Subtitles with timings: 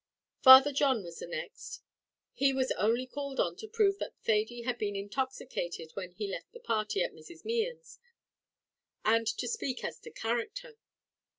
[0.41, 1.83] Father John was the next;
[2.33, 6.53] he was only called on to prove that Thady had been intoxicated when he left
[6.53, 7.45] the party at Mrs.
[7.45, 7.99] Mehan's,
[9.05, 10.79] and to speak as to character.